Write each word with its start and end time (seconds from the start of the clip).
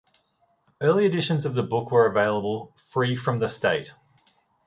Early 0.81 1.05
editions 1.05 1.45
of 1.45 1.53
the 1.53 1.61
book 1.61 1.91
were 1.91 2.07
available 2.07 2.75
free 2.87 3.15
from 3.15 3.37
the 3.37 3.47
State. 3.47 3.93